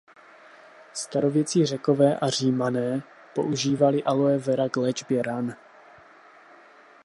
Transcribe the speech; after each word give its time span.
Starověcí 0.93 1.65
Řekové 1.65 2.19
a 2.19 2.29
Římané 2.29 3.03
používali 3.35 4.03
Aloe 4.03 4.37
vera 4.37 4.69
k 4.69 4.77
léčbě 4.77 5.23
ran. 5.23 5.55